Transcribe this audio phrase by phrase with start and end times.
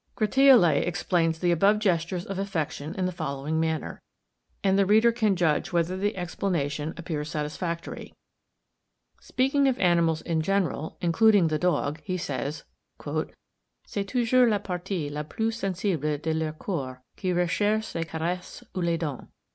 [0.15, 4.01] Gratiolet explains the above gestures of affection in the following manner:
[4.63, 8.15] and the reader can judge whether the explanation appears satisfactory.
[9.19, 12.63] Speaking of animals in general, including the dog, he says,
[13.85, 18.81] "C'est toujours la partie la plus sensible de leurs corps qui recherche les caresses ou
[18.81, 19.27] les donne.